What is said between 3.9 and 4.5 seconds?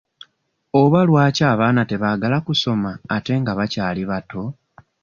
bato?